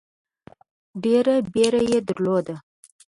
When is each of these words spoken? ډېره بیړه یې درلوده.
ډېره 1.03 1.35
بیړه 1.53 1.81
یې 1.91 1.99
درلوده. 2.07 2.55